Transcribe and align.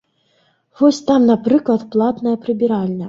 Вось 0.79 1.01
там, 1.11 1.27
напрыклад, 1.33 1.81
платная 1.97 2.35
прыбіральня. 2.47 2.99